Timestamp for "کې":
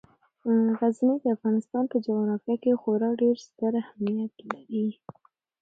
2.63-2.79